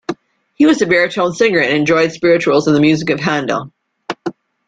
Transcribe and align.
He 0.55 0.65
was 0.65 0.81
a 0.81 0.87
baritone 0.87 1.31
singer 1.31 1.59
and 1.59 1.77
enjoyed 1.77 2.11
spirituals 2.11 2.65
and 2.65 2.75
the 2.75 2.79
music 2.81 3.11
of 3.11 3.19
Handel. 3.19 3.71